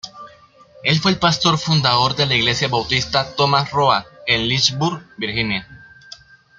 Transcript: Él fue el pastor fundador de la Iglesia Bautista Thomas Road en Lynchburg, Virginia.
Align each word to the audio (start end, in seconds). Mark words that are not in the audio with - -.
Él 0.83 0.97
fue 0.99 1.11
el 1.11 1.19
pastor 1.19 1.59
fundador 1.59 2.15
de 2.15 2.25
la 2.25 2.33
Iglesia 2.33 2.67
Bautista 2.67 3.35
Thomas 3.35 3.69
Road 3.69 4.03
en 4.25 4.47
Lynchburg, 4.47 5.05
Virginia. 5.17 5.67